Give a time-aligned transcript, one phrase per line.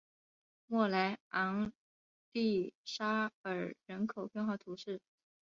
[0.65, 1.71] 莫莱昂
[2.31, 4.99] 利沙尔人口变化图示